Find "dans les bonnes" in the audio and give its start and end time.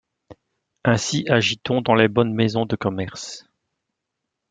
1.81-2.33